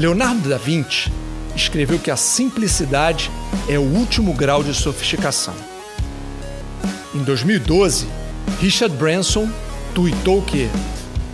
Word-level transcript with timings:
Leonardo 0.00 0.48
da 0.48 0.56
Vinci 0.56 1.12
escreveu 1.54 1.98
que 1.98 2.10
a 2.10 2.16
simplicidade 2.16 3.30
é 3.68 3.78
o 3.78 3.82
último 3.82 4.32
grau 4.32 4.64
de 4.64 4.72
sofisticação. 4.72 5.52
Em 7.14 7.22
2012, 7.22 8.08
Richard 8.62 8.96
Branson 8.96 9.46
tuitou 9.94 10.40
que 10.40 10.70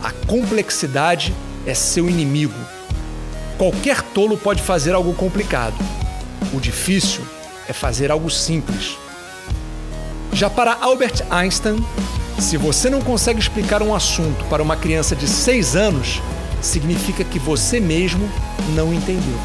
a 0.03 0.11
complexidade 0.11 1.33
é 1.65 1.75
seu 1.75 2.11
inimigo. 2.11 2.59
Qualquer 3.57 4.03
tolo 4.03 4.37
pode 4.37 4.61
fazer 4.61 4.97
algo 4.97 5.15
complicado. 5.15 5.77
O 6.53 6.59
difícil 6.59 7.23
é 7.69 7.73
fazer 7.73 8.11
algo 8.11 8.29
simples. 8.29 8.99
Já 10.33 10.51
para 10.51 10.77
Albert 10.81 11.25
Einstein, 11.31 11.77
se 12.41 12.57
você 12.57 12.91
não 12.91 13.01
consegue 13.01 13.39
explicar 13.39 13.81
um 13.81 13.95
assunto 13.95 14.45
para 14.47 14.61
uma 14.61 14.77
criança 14.77 15.15
de 15.15 15.29
6 15.29 15.77
anos, 15.77 16.21
significa 16.61 17.25
que 17.25 17.39
você 17.39 17.81
mesmo 17.81 18.29
não 18.75 18.93
entendeu. 18.93 19.39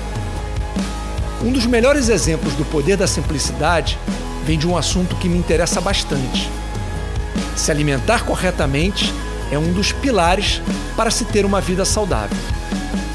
Um 1.43 1.51
dos 1.51 1.65
melhores 1.65 2.09
exemplos 2.09 2.53
do 2.53 2.65
poder 2.65 2.97
da 2.97 3.07
simplicidade 3.07 3.97
vem 4.45 4.57
de 4.57 4.67
um 4.67 4.77
assunto 4.77 5.15
que 5.15 5.27
me 5.27 5.37
interessa 5.37 5.81
bastante. 5.81 6.49
Se 7.55 7.71
alimentar 7.71 8.25
corretamente 8.25 9.13
é 9.51 9.57
um 9.57 9.73
dos 9.73 9.91
pilares 9.91 10.61
para 10.95 11.11
se 11.11 11.25
ter 11.25 11.45
uma 11.45 11.59
vida 11.59 11.83
saudável. 11.83 12.37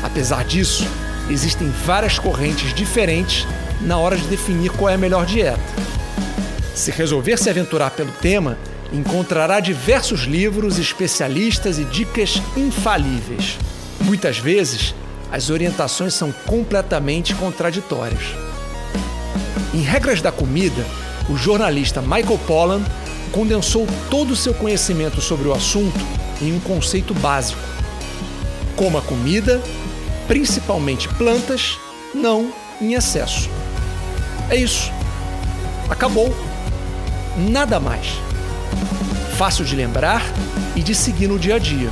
Apesar 0.03 0.45
disso, 0.45 0.87
existem 1.31 1.69
várias 1.85 2.19
correntes 2.19 2.75
diferentes 2.75 3.47
na 3.81 3.99
hora 3.99 4.17
de 4.17 4.27
definir 4.27 4.71
qual 4.71 4.91
é 4.91 4.95
a 4.95 4.99
melhor 4.99 5.25
dieta. 5.25 5.61
Se 6.75 6.91
resolver 6.91 7.37
se 7.39 7.49
aventurar 7.49 7.91
pelo 7.91 8.13
tema, 8.13 8.59
encontrará 8.93 9.61
diversos 9.61 10.23
livros, 10.23 10.79
especialistas 10.79 11.79
e 11.79 11.85
dicas 11.85 12.43
infalíveis. 12.57 13.59
Muitas 14.07 14.39
vezes, 14.39 14.95
as 15.33 15.51
orientações 15.51 16.15
são 16.15 16.31
completamente 16.31 17.35
contraditórias. 17.35 18.23
Em 19.75 19.81
Regras 19.81 20.23
da 20.23 20.31
Comida, 20.31 20.87
o 21.29 21.37
jornalista 21.37 22.01
Michael 22.01 22.39
Pollan 22.47 22.83
condensou 23.33 23.85
todo 24.09 24.31
o 24.31 24.37
seu 24.37 24.55
conhecimento 24.55 25.21
sobre 25.21 25.49
o 25.49 25.53
assunto 25.53 25.99
em 26.41 26.55
um 26.55 26.61
conceito 26.61 27.13
básico: 27.15 27.61
coma 28.77 29.03
comida, 29.03 29.61
principalmente 30.29 31.09
plantas, 31.09 31.77
não 32.15 32.53
em 32.81 32.95
excesso. 32.95 33.51
É 34.49 34.55
isso. 34.55 34.93
Acabou. 35.91 36.33
Nada 37.37 37.81
mais. 37.81 38.07
Fácil 39.37 39.65
de 39.65 39.75
lembrar 39.75 40.23
e 40.77 40.81
de 40.81 40.95
seguir 40.95 41.27
no 41.27 41.41
dia 41.41 41.57
a 41.57 41.59
dia. 41.59 41.91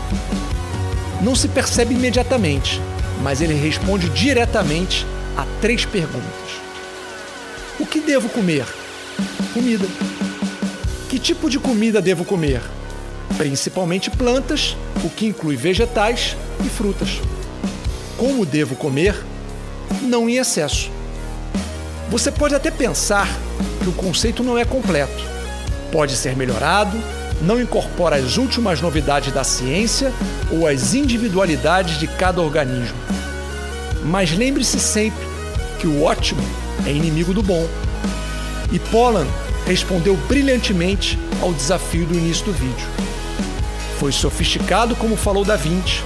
Não 1.20 1.34
se 1.34 1.48
percebe 1.48 1.94
imediatamente, 1.94 2.80
mas 3.22 3.40
ele 3.40 3.54
responde 3.54 4.08
diretamente 4.10 5.06
a 5.36 5.46
três 5.60 5.84
perguntas: 5.84 6.60
O 7.78 7.86
que 7.86 8.00
devo 8.00 8.28
comer? 8.28 8.66
Comida. 9.52 9.86
Que 11.08 11.18
tipo 11.18 11.48
de 11.48 11.58
comida 11.58 12.02
devo 12.02 12.24
comer? 12.24 12.60
Principalmente 13.36 14.10
plantas, 14.10 14.76
o 15.02 15.10
que 15.10 15.26
inclui 15.26 15.56
vegetais 15.56 16.36
e 16.64 16.68
frutas. 16.68 17.20
Como 18.16 18.46
devo 18.46 18.76
comer? 18.76 19.14
Não 20.02 20.28
em 20.28 20.36
excesso. 20.36 20.90
Você 22.10 22.30
pode 22.30 22.54
até 22.54 22.70
pensar 22.70 23.28
que 23.82 23.88
o 23.88 23.92
conceito 23.92 24.42
não 24.42 24.56
é 24.56 24.64
completo. 24.64 25.24
Pode 25.90 26.16
ser 26.16 26.36
melhorado, 26.36 26.96
não 27.42 27.60
incorpora 27.60 28.16
as 28.16 28.36
últimas 28.36 28.80
novidades 28.80 29.32
da 29.32 29.44
ciência 29.44 30.12
ou 30.50 30.66
as 30.66 30.94
individualidades 30.94 31.98
de 31.98 32.06
cada 32.06 32.40
organismo. 32.40 32.96
Mas 34.04 34.32
lembre-se 34.32 34.78
sempre 34.78 35.26
que 35.78 35.86
o 35.86 36.02
ótimo 36.02 36.42
é 36.86 36.90
inimigo 36.90 37.32
do 37.34 37.42
bom. 37.42 37.66
E 38.72 38.78
Pollan 38.78 39.26
respondeu 39.66 40.16
brilhantemente 40.28 41.18
ao 41.40 41.52
desafio 41.52 42.06
do 42.06 42.14
início 42.14 42.44
do 42.46 42.52
vídeo. 42.52 42.86
Foi 43.98 44.12
sofisticado 44.12 44.94
como 44.96 45.16
falou 45.16 45.44
Da 45.44 45.56
Vinci, 45.56 46.02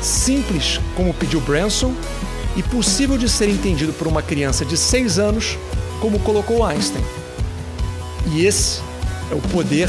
simples 0.00 0.80
como 0.96 1.14
pediu 1.14 1.40
Branson 1.40 1.94
e 2.56 2.62
possível 2.62 3.16
de 3.16 3.28
ser 3.28 3.48
entendido 3.48 3.92
por 3.92 4.06
uma 4.06 4.22
criança 4.22 4.64
de 4.64 4.76
6 4.76 5.18
anos, 5.18 5.56
como 6.00 6.18
colocou 6.18 6.64
Einstein. 6.64 7.04
E 8.32 8.44
esse 8.44 8.80
é 9.30 9.34
o 9.34 9.40
poder 9.40 9.88